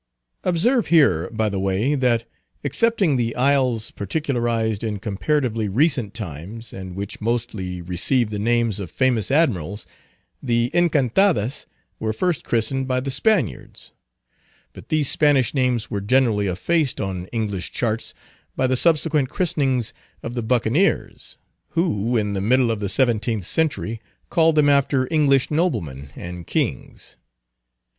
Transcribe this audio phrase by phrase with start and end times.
[0.43, 2.27] Observe here, by the way, that,
[2.63, 8.89] excepting the isles particularized in comparatively recent times, and which mostly received the names of
[8.89, 9.85] famous Admirals,
[10.41, 11.67] the Encantadas
[11.99, 13.91] were first christened by the Spaniards;
[14.73, 18.15] but these Spanish names were generally effaced on English charts
[18.55, 19.93] by the subsequent christenings
[20.23, 21.37] of the Buccaneers,
[21.77, 27.17] who, in the middle of the seventeenth century, called them after English noblemen and kings.